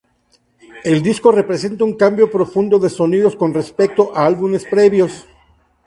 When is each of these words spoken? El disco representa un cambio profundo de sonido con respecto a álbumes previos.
El 0.83 1.03
disco 1.03 1.31
representa 1.31 1.83
un 1.83 1.93
cambio 1.93 2.31
profundo 2.31 2.79
de 2.79 2.89
sonido 2.89 3.37
con 3.37 3.53
respecto 3.53 4.11
a 4.17 4.25
álbumes 4.25 4.65
previos. 4.65 5.27